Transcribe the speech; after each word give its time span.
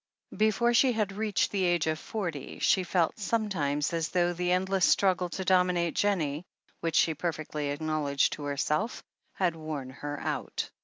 Before 0.35 0.73
she 0.73 0.93
had 0.93 1.11
reached 1.11 1.51
the 1.51 1.63
age 1.63 1.85
of 1.85 1.99
forty 1.99 2.57
she 2.57 2.81
felt 2.83 3.19
sometimes 3.19 3.93
as 3.93 4.09
though 4.09 4.33
the 4.33 4.51
endless 4.51 4.83
struggle 4.83 5.29
to 5.29 5.45
dominate 5.45 5.93
Jennie, 5.93 6.43
which 6.79 6.95
she 6.95 7.13
perfectly 7.13 7.69
acknowledged 7.69 8.33
to 8.33 8.45
herself, 8.45 9.03
had 9.33 9.55
worn 9.55 9.91
her 9.91 10.19
out. 10.19 10.71